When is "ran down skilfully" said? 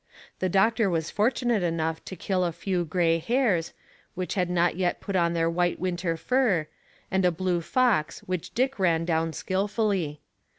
8.79-10.19